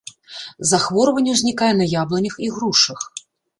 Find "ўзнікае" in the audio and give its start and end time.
1.37-1.69